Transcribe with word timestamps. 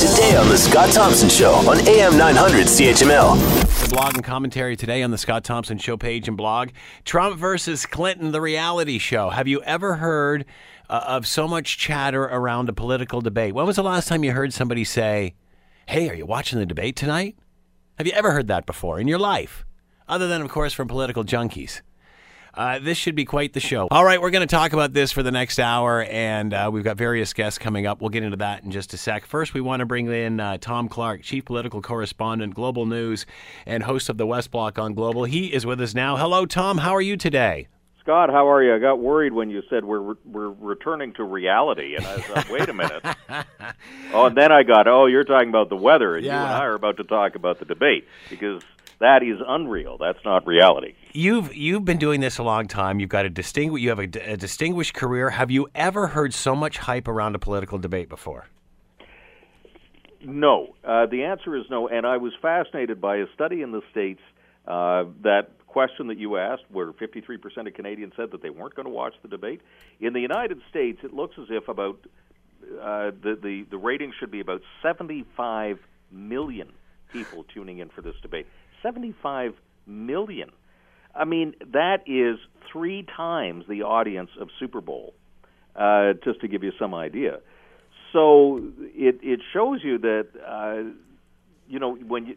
Today 0.00 0.34
on 0.34 0.48
The 0.48 0.56
Scott 0.56 0.90
Thompson 0.94 1.28
Show 1.28 1.52
on 1.68 1.86
AM 1.86 2.16
900 2.16 2.68
CHML. 2.68 3.82
The 3.82 3.88
blog 3.90 4.14
and 4.14 4.24
commentary 4.24 4.74
today 4.74 5.02
on 5.02 5.10
the 5.10 5.18
Scott 5.18 5.44
Thompson 5.44 5.76
Show 5.76 5.98
page 5.98 6.26
and 6.26 6.38
blog. 6.38 6.70
Trump 7.04 7.36
versus 7.36 7.84
Clinton, 7.84 8.32
the 8.32 8.40
reality 8.40 8.96
show. 8.96 9.28
Have 9.28 9.46
you 9.46 9.62
ever 9.62 9.96
heard 9.96 10.46
uh, 10.88 11.04
of 11.06 11.26
so 11.26 11.46
much 11.46 11.76
chatter 11.76 12.22
around 12.22 12.70
a 12.70 12.72
political 12.72 13.20
debate? 13.20 13.52
When 13.52 13.66
was 13.66 13.76
the 13.76 13.82
last 13.82 14.08
time 14.08 14.24
you 14.24 14.32
heard 14.32 14.54
somebody 14.54 14.84
say, 14.84 15.34
Hey, 15.86 16.08
are 16.08 16.14
you 16.14 16.24
watching 16.24 16.58
the 16.58 16.64
debate 16.64 16.96
tonight? 16.96 17.36
Have 17.98 18.06
you 18.06 18.14
ever 18.14 18.32
heard 18.32 18.48
that 18.48 18.64
before 18.64 18.98
in 18.98 19.06
your 19.06 19.18
life? 19.18 19.66
Other 20.08 20.28
than, 20.28 20.40
of 20.40 20.48
course, 20.48 20.72
from 20.72 20.88
political 20.88 21.24
junkies. 21.24 21.82
Uh, 22.54 22.78
this 22.78 22.98
should 22.98 23.14
be 23.14 23.24
quite 23.24 23.52
the 23.52 23.60
show. 23.60 23.86
All 23.90 24.04
right, 24.04 24.20
we're 24.20 24.30
going 24.30 24.46
to 24.46 24.52
talk 24.54 24.72
about 24.72 24.92
this 24.92 25.12
for 25.12 25.22
the 25.22 25.30
next 25.30 25.58
hour, 25.58 26.02
and 26.04 26.52
uh, 26.52 26.70
we've 26.72 26.84
got 26.84 26.96
various 26.96 27.32
guests 27.32 27.58
coming 27.58 27.86
up. 27.86 28.00
We'll 28.00 28.10
get 28.10 28.22
into 28.22 28.36
that 28.38 28.64
in 28.64 28.70
just 28.70 28.92
a 28.92 28.96
sec. 28.96 29.24
First, 29.26 29.54
we 29.54 29.60
want 29.60 29.80
to 29.80 29.86
bring 29.86 30.10
in 30.10 30.40
uh, 30.40 30.58
Tom 30.58 30.88
Clark, 30.88 31.22
Chief 31.22 31.44
Political 31.44 31.82
Correspondent, 31.82 32.54
Global 32.54 32.86
News, 32.86 33.24
and 33.66 33.82
host 33.84 34.08
of 34.08 34.16
the 34.18 34.26
West 34.26 34.50
Block 34.50 34.78
on 34.78 34.94
Global. 34.94 35.24
He 35.24 35.52
is 35.52 35.64
with 35.64 35.80
us 35.80 35.94
now. 35.94 36.16
Hello, 36.16 36.44
Tom. 36.46 36.78
How 36.78 36.92
are 36.94 37.02
you 37.02 37.16
today? 37.16 37.68
Scott, 38.00 38.30
how 38.30 38.48
are 38.50 38.62
you? 38.62 38.74
I 38.74 38.78
got 38.78 38.98
worried 38.98 39.34
when 39.34 39.50
you 39.50 39.62
said 39.68 39.84
we're 39.84 40.14
we're 40.24 40.48
returning 40.48 41.12
to 41.14 41.22
reality, 41.24 41.94
and 41.96 42.04
I 42.06 42.16
was 42.16 42.28
like, 42.30 42.50
wait 42.50 42.68
a 42.68 42.72
minute. 42.72 43.04
oh, 44.12 44.24
and 44.26 44.36
then 44.36 44.50
I 44.50 44.62
got, 44.62 44.88
oh, 44.88 45.04
you're 45.06 45.22
talking 45.22 45.50
about 45.50 45.68
the 45.68 45.76
weather, 45.76 46.16
and 46.16 46.24
you 46.24 46.30
Yeah. 46.32 46.42
and 46.42 46.54
I 46.54 46.64
are 46.64 46.74
about 46.74 46.96
to 46.96 47.04
talk 47.04 47.34
about 47.34 47.58
the 47.58 47.66
debate 47.66 48.08
because 48.30 48.62
that 49.00 49.22
is 49.22 49.38
unreal. 49.46 49.98
That's 49.98 50.18
not 50.24 50.46
reality. 50.46 50.94
You've 51.12 51.54
you've 51.54 51.84
been 51.84 51.98
doing 51.98 52.20
this 52.20 52.38
a 52.38 52.42
long 52.42 52.68
time. 52.68 53.00
You've 53.00 53.10
got 53.10 53.26
a 53.26 53.30
distinguished 53.30 53.82
you 53.82 53.88
have 53.88 53.98
a, 53.98 54.32
a 54.32 54.36
distinguished 54.36 54.94
career. 54.94 55.30
Have 55.30 55.50
you 55.50 55.68
ever 55.74 56.06
heard 56.06 56.32
so 56.32 56.54
much 56.54 56.78
hype 56.78 57.08
around 57.08 57.34
a 57.34 57.38
political 57.38 57.78
debate 57.78 58.08
before? 58.08 58.46
No, 60.22 60.74
uh, 60.84 61.06
the 61.06 61.24
answer 61.24 61.56
is 61.56 61.64
no. 61.70 61.88
And 61.88 62.06
I 62.06 62.18
was 62.18 62.32
fascinated 62.40 63.00
by 63.00 63.16
a 63.16 63.26
study 63.34 63.62
in 63.62 63.72
the 63.72 63.80
states 63.90 64.20
uh, 64.68 65.04
that 65.22 65.48
question 65.66 66.08
that 66.08 66.18
you 66.18 66.36
asked, 66.36 66.64
where 66.70 66.92
53% 66.92 67.66
of 67.66 67.74
Canadians 67.74 68.12
said 68.16 68.30
that 68.32 68.42
they 68.42 68.50
weren't 68.50 68.74
going 68.74 68.86
to 68.86 68.92
watch 68.92 69.14
the 69.22 69.28
debate. 69.28 69.62
In 70.00 70.12
the 70.12 70.20
United 70.20 70.60
States, 70.68 71.00
it 71.02 71.14
looks 71.14 71.36
as 71.38 71.46
if 71.48 71.68
about 71.68 71.98
uh, 72.62 73.10
the, 73.22 73.38
the 73.42 73.66
the 73.70 73.78
rating 73.78 74.12
should 74.20 74.30
be 74.30 74.40
about 74.40 74.62
75 74.82 75.78
million 76.12 76.68
people 77.12 77.44
tuning 77.52 77.78
in 77.78 77.88
for 77.88 78.02
this 78.02 78.14
debate. 78.22 78.46
75 78.82 79.54
million. 79.86 80.50
I 81.14 81.24
mean, 81.24 81.54
that 81.72 82.04
is 82.06 82.38
three 82.72 83.04
times 83.16 83.64
the 83.68 83.82
audience 83.82 84.30
of 84.40 84.48
Super 84.58 84.80
Bowl. 84.80 85.14
Uh, 85.76 86.14
just 86.24 86.40
to 86.40 86.48
give 86.48 86.64
you 86.64 86.72
some 86.80 86.94
idea. 86.94 87.38
So 88.12 88.60
it 88.80 89.20
it 89.22 89.40
shows 89.52 89.78
you 89.84 89.98
that 89.98 90.26
uh, 90.44 90.90
you 91.68 91.78
know 91.78 91.94
when 91.94 92.26
you 92.26 92.36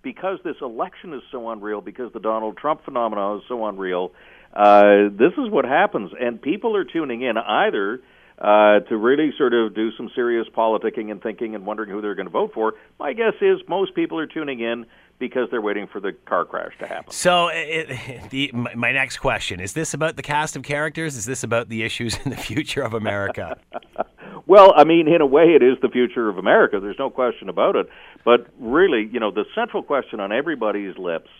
because 0.00 0.38
this 0.44 0.56
election 0.62 1.12
is 1.12 1.22
so 1.30 1.50
unreal, 1.50 1.80
because 1.80 2.12
the 2.12 2.20
Donald 2.20 2.56
Trump 2.56 2.84
phenomenon 2.84 3.38
is 3.38 3.42
so 3.48 3.66
unreal. 3.66 4.12
Uh, 4.54 5.08
this 5.10 5.32
is 5.38 5.50
what 5.50 5.64
happens, 5.64 6.12
and 6.18 6.40
people 6.40 6.76
are 6.76 6.84
tuning 6.84 7.22
in 7.22 7.36
either 7.36 8.00
uh, 8.38 8.80
to 8.88 8.96
really 8.96 9.32
sort 9.36 9.54
of 9.54 9.74
do 9.74 9.90
some 9.96 10.10
serious 10.14 10.46
politicking 10.56 11.10
and 11.10 11.22
thinking 11.22 11.54
and 11.54 11.66
wondering 11.66 11.90
who 11.90 12.00
they're 12.00 12.14
going 12.14 12.26
to 12.26 12.32
vote 12.32 12.52
for. 12.54 12.74
My 12.98 13.12
guess 13.12 13.34
is 13.40 13.58
most 13.68 13.94
people 13.94 14.18
are 14.18 14.26
tuning 14.26 14.60
in 14.60 14.86
because 15.22 15.48
they're 15.52 15.62
waiting 15.62 15.86
for 15.86 16.00
the 16.00 16.10
car 16.26 16.44
crash 16.44 16.72
to 16.80 16.86
happen. 16.86 17.12
So, 17.12 17.48
it, 17.52 18.28
the, 18.30 18.50
my 18.52 18.74
my 18.74 18.92
next 18.92 19.18
question 19.18 19.60
is: 19.60 19.72
This 19.72 19.94
about 19.94 20.16
the 20.16 20.22
cast 20.22 20.56
of 20.56 20.64
characters? 20.64 21.16
Is 21.16 21.24
this 21.24 21.44
about 21.44 21.68
the 21.68 21.84
issues 21.84 22.18
in 22.24 22.30
the 22.30 22.36
future 22.36 22.82
of 22.82 22.92
America? 22.92 23.56
Well, 24.44 24.74
I 24.76 24.82
mean, 24.82 25.06
in 25.06 25.20
a 25.20 25.26
way, 25.26 25.54
it 25.54 25.62
is 25.62 25.78
the 25.80 25.88
future 25.88 26.28
of 26.28 26.36
America. 26.36 26.80
There's 26.80 26.98
no 26.98 27.10
question 27.10 27.48
about 27.48 27.76
it. 27.76 27.88
But 28.24 28.48
really, 28.58 29.08
you 29.10 29.20
know, 29.20 29.30
the 29.30 29.44
central 29.54 29.84
question 29.84 30.18
on 30.18 30.32
everybody's 30.32 30.98
lips 30.98 31.30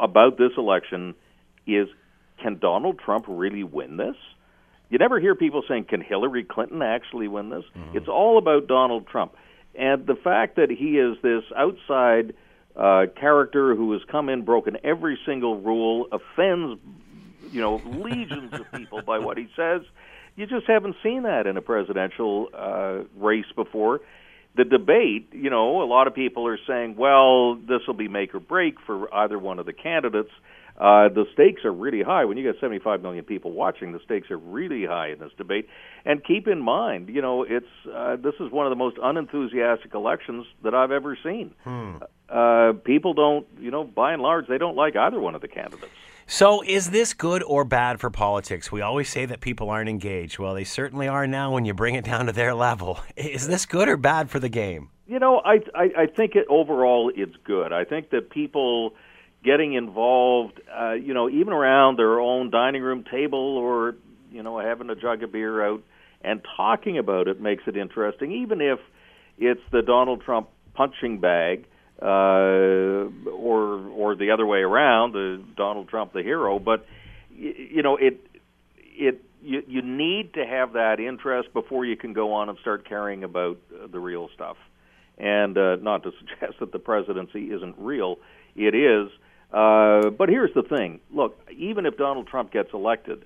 about 0.00 0.38
this 0.38 0.52
election 0.56 1.14
is 1.66 1.86
can 2.42 2.58
Donald 2.58 2.98
Trump 2.98 3.26
really 3.28 3.62
win 3.62 3.98
this? 3.98 4.16
You 4.88 4.96
never 4.96 5.20
hear 5.20 5.34
people 5.34 5.62
saying, 5.68 5.84
can 5.84 6.00
Hillary 6.00 6.42
Clinton 6.42 6.80
actually 6.80 7.28
win 7.28 7.50
this? 7.50 7.64
Mm-hmm. 7.76 7.98
It's 7.98 8.08
all 8.08 8.38
about 8.38 8.66
Donald 8.66 9.06
Trump. 9.06 9.34
And 9.74 10.06
the 10.06 10.16
fact 10.16 10.56
that 10.56 10.70
he 10.70 10.98
is 10.98 11.18
this 11.22 11.44
outside 11.54 12.34
character 13.18 13.74
who 13.74 13.92
has 13.92 14.02
come 14.10 14.28
in, 14.28 14.44
broken 14.44 14.76
every 14.84 15.18
single 15.26 15.60
rule, 15.60 16.06
offends, 16.12 16.80
you 17.50 17.60
know, 17.60 17.80
legions 17.86 18.52
of 18.52 18.70
people 18.72 19.02
by 19.02 19.18
what 19.18 19.36
he 19.36 19.48
says. 19.56 19.82
You 20.36 20.46
just 20.46 20.66
haven't 20.66 20.96
seen 21.02 21.24
that 21.24 21.46
in 21.46 21.56
a 21.56 21.62
presidential 21.62 22.48
uh, 22.54 23.00
race 23.16 23.50
before. 23.54 24.00
The 24.56 24.64
debate, 24.64 25.28
you 25.32 25.50
know, 25.50 25.82
a 25.82 25.84
lot 25.86 26.06
of 26.06 26.14
people 26.14 26.46
are 26.46 26.58
saying, 26.66 26.96
well, 26.96 27.56
this 27.56 27.80
will 27.86 27.94
be 27.94 28.08
make 28.08 28.34
or 28.34 28.40
break 28.40 28.80
for 28.84 29.12
either 29.14 29.38
one 29.38 29.58
of 29.58 29.66
the 29.66 29.72
candidates. 29.72 30.30
Uh, 30.76 31.08
the 31.10 31.26
stakes 31.34 31.64
are 31.64 31.72
really 31.72 32.02
high. 32.02 32.24
When 32.24 32.38
you 32.38 32.42
get 32.42 32.58
75 32.58 33.02
million 33.02 33.24
people 33.24 33.52
watching, 33.52 33.92
the 33.92 34.00
stakes 34.02 34.30
are 34.30 34.38
really 34.38 34.86
high 34.86 35.08
in 35.08 35.18
this 35.18 35.30
debate. 35.36 35.68
And 36.06 36.24
keep 36.24 36.48
in 36.48 36.62
mind, 36.62 37.10
you 37.10 37.20
know, 37.20 37.42
it's 37.42 37.66
uh, 37.94 38.16
this 38.16 38.34
is 38.40 38.50
one 38.50 38.66
of 38.66 38.70
the 38.70 38.76
most 38.76 38.96
unenthusiastic 39.00 39.94
elections 39.94 40.46
that 40.64 40.74
I've 40.74 40.90
ever 40.90 41.18
seen. 41.22 41.52
Uh, 42.30 42.72
people 42.84 43.12
don't, 43.12 43.46
you 43.58 43.70
know, 43.70 43.84
by 43.84 44.12
and 44.12 44.22
large, 44.22 44.46
they 44.46 44.58
don't 44.58 44.76
like 44.76 44.96
either 44.96 45.18
one 45.20 45.34
of 45.34 45.40
the 45.40 45.48
candidates. 45.48 45.92
So, 46.32 46.62
is 46.62 46.90
this 46.90 47.12
good 47.12 47.42
or 47.42 47.64
bad 47.64 47.98
for 47.98 48.08
politics? 48.08 48.70
We 48.70 48.82
always 48.82 49.08
say 49.08 49.26
that 49.26 49.40
people 49.40 49.68
aren't 49.68 49.88
engaged. 49.88 50.38
Well, 50.38 50.54
they 50.54 50.62
certainly 50.62 51.08
are 51.08 51.26
now 51.26 51.52
when 51.52 51.64
you 51.64 51.74
bring 51.74 51.96
it 51.96 52.04
down 52.04 52.26
to 52.26 52.32
their 52.32 52.54
level. 52.54 53.00
Is 53.16 53.48
this 53.48 53.66
good 53.66 53.88
or 53.88 53.96
bad 53.96 54.30
for 54.30 54.38
the 54.38 54.48
game? 54.48 54.90
You 55.08 55.18
know, 55.18 55.42
I 55.44 55.60
I, 55.74 55.90
I 56.02 56.06
think 56.06 56.36
it, 56.36 56.46
overall 56.48 57.10
it's 57.12 57.34
good. 57.42 57.72
I 57.72 57.84
think 57.84 58.10
that 58.10 58.30
people 58.30 58.94
getting 59.42 59.74
involved, 59.74 60.60
uh, 60.72 60.92
you 60.92 61.14
know, 61.14 61.28
even 61.28 61.52
around 61.52 61.98
their 61.98 62.20
own 62.20 62.50
dining 62.50 62.82
room 62.82 63.02
table 63.10 63.56
or 63.56 63.96
you 64.30 64.44
know 64.44 64.60
having 64.60 64.88
a 64.88 64.94
jug 64.94 65.24
of 65.24 65.32
beer 65.32 65.66
out 65.66 65.82
and 66.20 66.40
talking 66.56 66.96
about 66.96 67.26
it 67.26 67.40
makes 67.40 67.64
it 67.66 67.76
interesting, 67.76 68.30
even 68.30 68.60
if 68.60 68.78
it's 69.36 69.62
the 69.72 69.82
Donald 69.82 70.22
Trump 70.22 70.48
punching 70.74 71.18
bag. 71.18 71.66
Uh, 72.00 73.10
or 73.30 73.88
or 73.90 74.14
the 74.16 74.30
other 74.30 74.46
way 74.46 74.60
around, 74.60 75.12
the 75.12 75.42
Donald 75.56 75.88
Trump 75.88 76.12
the 76.14 76.22
hero. 76.22 76.58
But 76.58 76.86
y- 77.30 77.54
you 77.72 77.82
know, 77.82 77.96
it 77.96 78.26
it 78.76 79.22
you 79.42 79.62
you 79.66 79.82
need 79.82 80.34
to 80.34 80.46
have 80.46 80.72
that 80.74 80.98
interest 80.98 81.52
before 81.52 81.84
you 81.84 81.96
can 81.96 82.12
go 82.14 82.32
on 82.32 82.48
and 82.48 82.58
start 82.58 82.88
caring 82.88 83.22
about 83.22 83.58
uh, 83.74 83.86
the 83.86 83.98
real 83.98 84.30
stuff. 84.34 84.56
And 85.18 85.58
uh, 85.58 85.76
not 85.76 86.02
to 86.04 86.12
suggest 86.18 86.60
that 86.60 86.72
the 86.72 86.78
presidency 86.78 87.50
isn't 87.52 87.76
real, 87.78 88.18
it 88.56 88.74
is. 88.74 89.10
Uh, 89.52 90.10
but 90.10 90.28
here's 90.30 90.54
the 90.54 90.62
thing: 90.62 91.00
look, 91.12 91.38
even 91.54 91.84
if 91.84 91.98
Donald 91.98 92.28
Trump 92.28 92.50
gets 92.50 92.70
elected, 92.72 93.24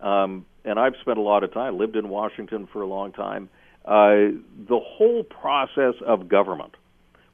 um, 0.00 0.44
and 0.64 0.78
I've 0.78 0.96
spent 1.00 1.18
a 1.18 1.22
lot 1.22 1.42
of 1.42 1.54
time, 1.54 1.78
lived 1.78 1.96
in 1.96 2.08
Washington 2.10 2.68
for 2.70 2.82
a 2.82 2.86
long 2.86 3.12
time, 3.12 3.48
uh, 3.84 4.36
the 4.68 4.78
whole 4.78 5.22
process 5.24 5.94
of 6.06 6.28
government 6.28 6.74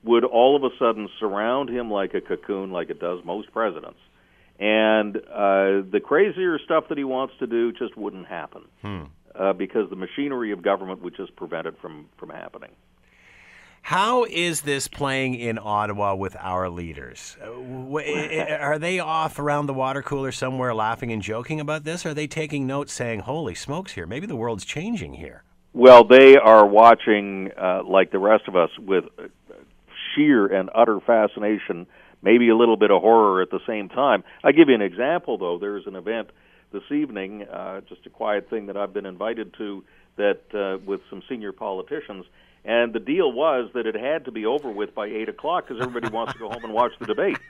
would 0.06 0.24
all 0.24 0.56
of 0.56 0.62
a 0.64 0.70
sudden 0.78 1.08
surround 1.20 1.68
him 1.68 1.90
like 1.90 2.14
a 2.14 2.20
cocoon, 2.20 2.70
like 2.70 2.88
it 2.90 3.00
does 3.00 3.24
most 3.24 3.52
presidents. 3.52 3.98
And 4.58 5.16
uh, 5.18 5.82
the 5.92 6.00
crazier 6.02 6.58
stuff 6.64 6.84
that 6.88 6.96
he 6.96 7.04
wants 7.04 7.34
to 7.40 7.46
do 7.46 7.72
just 7.72 7.94
wouldn't 7.96 8.26
happen 8.26 8.62
uh, 9.34 9.52
because 9.52 9.90
the 9.90 9.96
machinery 9.96 10.52
of 10.52 10.62
government 10.62 11.02
would 11.02 11.14
just 11.16 11.36
prevent 11.36 11.66
it 11.66 11.74
from, 11.82 12.06
from 12.16 12.30
happening. 12.30 12.70
How 13.82 14.24
is 14.24 14.62
this 14.62 14.88
playing 14.88 15.34
in 15.36 15.58
Ottawa 15.62 16.14
with 16.16 16.36
our 16.40 16.68
leaders? 16.68 17.36
Uh, 17.40 17.46
wh- 17.46 18.02
i- 18.02 18.46
i- 18.48 18.56
Are 18.60 18.78
they 18.78 18.98
off 18.98 19.38
around 19.38 19.66
the 19.66 19.74
water 19.74 20.02
cooler 20.02 20.32
somewhere 20.32 20.74
laughing 20.74 21.12
and 21.12 21.22
joking 21.22 21.60
about 21.60 21.84
this? 21.84 22.04
Or 22.04 22.08
are 22.10 22.14
they 22.14 22.26
taking 22.26 22.66
notes 22.66 22.92
saying, 22.92 23.20
holy 23.20 23.54
smokes, 23.54 23.92
here, 23.92 24.06
maybe 24.06 24.26
the 24.26 24.34
world's 24.36 24.64
changing 24.64 25.14
here? 25.14 25.44
Well, 25.72 26.02
they 26.04 26.36
are 26.36 26.66
watching, 26.66 27.50
uh, 27.56 27.82
like 27.84 28.10
the 28.10 28.18
rest 28.18 28.48
of 28.48 28.56
us, 28.56 28.70
with 28.78 29.04
sheer 30.16 30.46
and 30.46 30.68
utter 30.74 30.98
fascination, 31.00 31.86
maybe 32.22 32.48
a 32.48 32.56
little 32.56 32.76
bit 32.76 32.90
of 32.90 33.00
horror 33.02 33.40
at 33.42 33.50
the 33.50 33.60
same 33.66 33.88
time. 33.88 34.24
I'll 34.42 34.52
give 34.52 34.68
you 34.68 34.74
an 34.74 34.82
example, 34.82 35.38
though. 35.38 35.58
There's 35.58 35.86
an 35.86 35.94
event 35.94 36.30
this 36.72 36.82
evening, 36.90 37.42
uh, 37.44 37.82
just 37.88 38.04
a 38.06 38.10
quiet 38.10 38.50
thing 38.50 38.66
that 38.66 38.76
I've 38.76 38.92
been 38.92 39.06
invited 39.06 39.54
to, 39.58 39.84
that 40.16 40.40
uh, 40.54 40.78
with 40.84 41.00
some 41.10 41.22
senior 41.28 41.52
politicians. 41.52 42.24
And 42.64 42.92
the 42.92 42.98
deal 42.98 43.30
was 43.30 43.70
that 43.74 43.86
it 43.86 43.94
had 43.94 44.24
to 44.24 44.32
be 44.32 44.44
over 44.44 44.68
with 44.72 44.92
by 44.92 45.06
eight 45.06 45.28
o'clock 45.28 45.68
because 45.68 45.80
everybody 45.80 46.12
wants 46.12 46.32
to 46.32 46.38
go 46.40 46.48
home 46.48 46.64
and 46.64 46.72
watch 46.72 46.90
the 46.98 47.06
debate. 47.06 47.38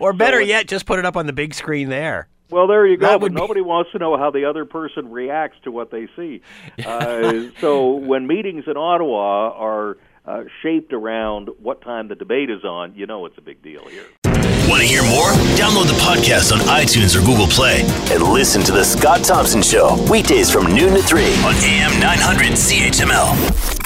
Or 0.00 0.12
better 0.12 0.38
it- 0.40 0.48
yet, 0.48 0.68
just 0.68 0.86
put 0.86 0.98
it 0.98 1.04
up 1.04 1.16
on 1.16 1.26
the 1.26 1.32
big 1.32 1.52
screen 1.54 1.88
there. 1.88 2.28
Well, 2.50 2.68
there 2.68 2.86
you 2.86 2.96
go. 2.96 3.18
But 3.18 3.30
be- 3.30 3.34
nobody 3.34 3.60
wants 3.60 3.90
to 3.92 3.98
know 3.98 4.16
how 4.16 4.30
the 4.30 4.44
other 4.44 4.64
person 4.64 5.10
reacts 5.10 5.56
to 5.64 5.72
what 5.72 5.90
they 5.90 6.06
see. 6.14 6.40
Uh, 6.86 7.48
so 7.60 7.94
when 7.94 8.26
meetings 8.28 8.64
in 8.68 8.76
Ottawa 8.76 9.50
are 9.50 9.96
uh, 10.26 10.44
shaped 10.62 10.92
around 10.92 11.48
what 11.60 11.80
time 11.82 12.08
the 12.08 12.14
debate 12.14 12.50
is 12.50 12.64
on, 12.64 12.94
you 12.94 13.06
know 13.06 13.26
it's 13.26 13.38
a 13.38 13.42
big 13.42 13.62
deal 13.62 13.84
here. 13.86 14.06
Want 14.68 14.82
to 14.82 14.88
hear 14.88 15.02
more? 15.04 15.30
Download 15.54 15.86
the 15.86 15.98
podcast 16.02 16.52
on 16.52 16.58
iTunes 16.66 17.14
or 17.14 17.24
Google 17.24 17.46
Play 17.46 17.82
and 18.10 18.22
listen 18.22 18.62
to 18.64 18.72
The 18.72 18.82
Scott 18.82 19.22
Thompson 19.22 19.62
Show 19.62 19.96
weekdays 20.10 20.50
from 20.50 20.66
noon 20.74 20.94
to 20.94 21.02
3 21.02 21.22
on 21.44 21.54
AM 21.54 22.00
900 22.00 22.52
CHML. 22.52 23.85